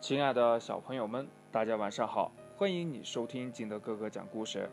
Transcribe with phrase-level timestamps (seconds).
[0.00, 2.32] 亲爱的小朋友们，大家晚上好！
[2.56, 4.66] 欢迎你收听金德哥哥讲故事。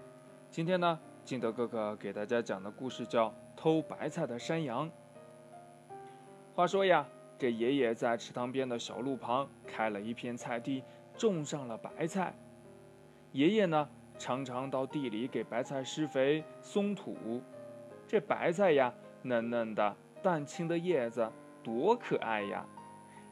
[0.49, 4.89] 今天呢，金德哥哥给大家讲的故事叫《偷白菜的山羊》。
[6.55, 7.05] 话说呀，
[7.37, 10.81] 这爷爷在池塘边的小路旁开了一片菜地，
[11.17, 12.33] 种上了白菜。
[13.33, 17.41] 爷爷呢，常常到地里给白菜施肥、松土。
[18.07, 21.29] 这白菜呀，嫩嫩的、淡青的叶子，
[21.61, 22.65] 多可爱呀！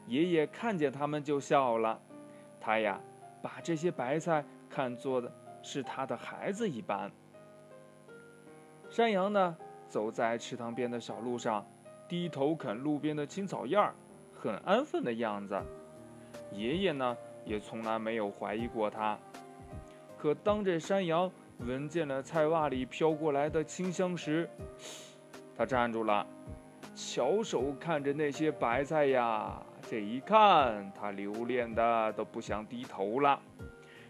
[0.06, 2.00] 爷爷看见他们就笑了，
[2.60, 3.00] 他呀，
[3.42, 5.32] 把这些白菜看作的
[5.62, 7.10] 是他的孩子一般。
[8.88, 9.56] 山羊呢，
[9.88, 11.66] 走在池塘边的小路上，
[12.08, 13.94] 低头啃路边的青草叶儿，
[14.32, 15.60] 很安分的样子。
[16.52, 19.18] 爷爷呢，也从来没有怀疑过他。
[20.16, 24.48] 可当这山羊闻见了菜洼里飘过来的清香时，
[25.56, 26.24] 他站住了，
[26.94, 29.60] 翘首看着那些白菜呀。
[29.88, 33.40] 这一看，他留恋的都不想低头了，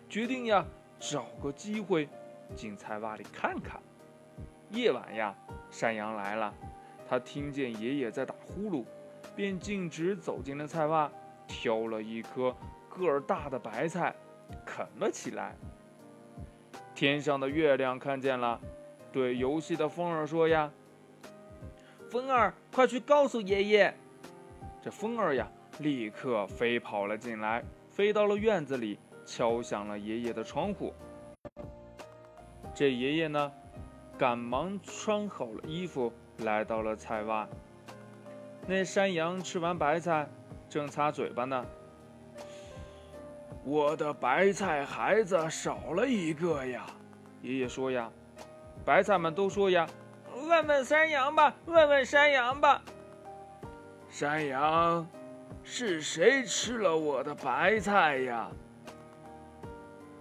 [0.08, 0.64] 决定呀，
[0.98, 2.08] 找个机会
[2.55, 3.78] 进菜洼里看看。
[4.70, 5.34] 夜晚呀，
[5.70, 6.54] 山羊来了，
[7.06, 8.84] 他听见爷爷在打呼噜，
[9.36, 11.10] 便径直走进了菜洼，
[11.47, 12.56] 挑了一颗
[12.88, 14.16] 个儿大的白菜，
[14.64, 15.54] 啃了起来。
[16.94, 18.58] 天上的月亮看见了，
[19.12, 20.72] 对游戏的风儿说：“呀，
[22.08, 23.94] 风儿，快去告诉爷爷。”
[24.82, 25.47] 这风儿呀。
[25.78, 30.94] 立刻飞跑了进来，飞到了院子里，敲响了爷爷的窗户。
[32.74, 33.52] 这爷爷呢，
[34.19, 37.47] 赶忙穿好了衣服，来到了菜洼。
[38.66, 40.28] 那山羊吃完白菜，
[40.69, 41.64] 正擦嘴巴呢。
[43.64, 46.86] 我的白菜孩子少了一个呀，
[47.42, 48.10] 爷爷说呀。
[48.84, 49.86] 白菜们都说呀，
[50.32, 52.82] 问问山羊吧，问问山羊吧。
[54.08, 55.06] 山羊。
[55.69, 58.48] 是谁吃了我的白菜呀？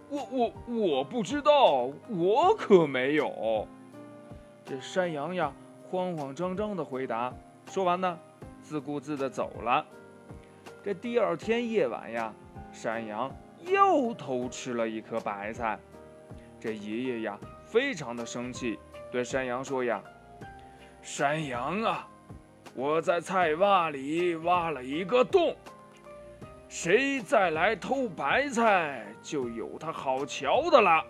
[0.10, 3.68] 我我我不知道，我可没有。
[4.66, 5.54] 这山羊呀，
[5.88, 7.32] 慌慌张张的回答。
[7.70, 8.18] 说完呢，
[8.64, 9.86] 自顾自的走了。
[10.84, 12.34] 这第二天夜晚呀，
[12.74, 13.32] 山羊
[13.68, 15.80] 又偷吃了一颗白菜。
[16.60, 18.80] 这爷爷呀，非常的生气，
[19.12, 20.02] 对山羊说呀
[21.04, 22.08] ：“山羊啊！”
[22.76, 25.56] 我在菜洼里挖了一个洞，
[26.68, 31.02] 谁再来偷白菜，就有他好瞧的了。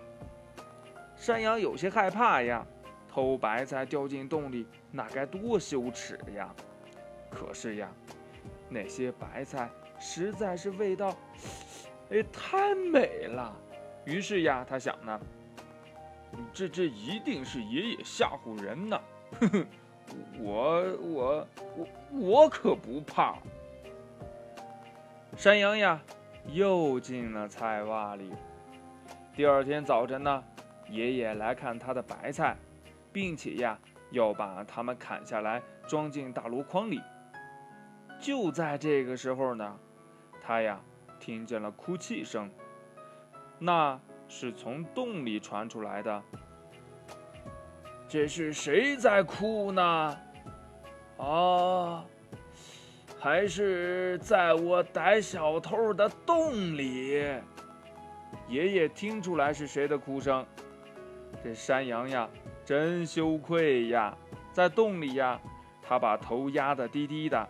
[1.16, 2.64] 山羊有些害怕呀，
[3.08, 6.54] 偷白菜掉进洞里，那该多羞耻呀！
[7.28, 7.90] 可是呀，
[8.68, 11.16] 那些白菜实在是味道，
[12.10, 13.52] 哎，太美了。
[14.04, 15.20] 于是呀，他想呢，
[16.52, 19.00] 这这一定是爷爷吓唬人呢，
[19.40, 19.66] 哼哼。
[20.38, 23.36] 我我我我可不怕。
[25.36, 26.00] 山羊呀，
[26.46, 28.32] 又进了菜洼里。
[29.34, 30.42] 第二天早晨呢，
[30.88, 32.56] 爷爷来看他的白菜，
[33.12, 33.78] 并且呀，
[34.10, 37.00] 要把它们砍下来装进大箩筐里。
[38.18, 39.78] 就在这个时候呢，
[40.40, 40.80] 他呀
[41.20, 42.50] 听见了哭泣声，
[43.58, 46.22] 那是从洞里传出来的。
[48.08, 50.18] 这是谁在哭呢？
[51.16, 52.04] 啊，
[53.18, 57.24] 还是在我逮小偷的洞里？
[58.48, 60.46] 爷爷听出来是谁的哭声。
[61.42, 62.28] 这山羊呀，
[62.64, 64.16] 真羞愧呀，
[64.52, 65.40] 在洞里呀，
[65.82, 67.48] 他把头压得低低的，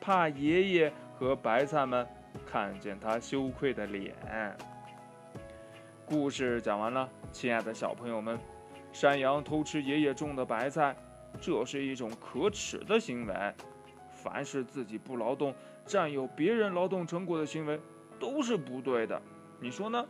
[0.00, 2.06] 怕爷爷和白菜们
[2.50, 4.14] 看见他羞愧的脸。
[6.06, 8.38] 故事讲完了，亲爱的小朋友们。
[8.92, 10.96] 山羊偷吃爷爷种的白菜，
[11.40, 13.34] 这是一种可耻的行为。
[14.10, 15.54] 凡是自己不劳动、
[15.86, 17.80] 占有别人劳动成果的行为，
[18.18, 19.20] 都是不对的。
[19.60, 20.04] 你说呢？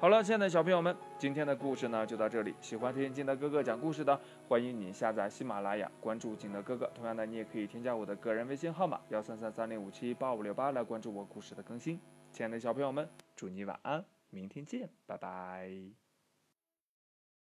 [0.00, 2.54] 好了，亲爱的小朋友们，今天的故事呢就到这里。
[2.60, 6.88] 喜欢听金德哥哥讲故事的，欢迎你下载喜马拉雅，关注金德哥哥。
[6.94, 12.00] 同样的，你也可以添加我的个人微信号码幺三三三零五七八五六八来关注我故事的更新。
[12.32, 16.07] 亲爱的小朋友们，祝你晚安，明天见，拜拜。